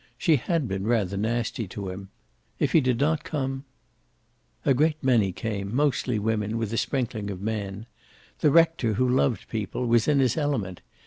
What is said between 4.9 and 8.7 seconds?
many came, mostly women, with a sprinkling of men. The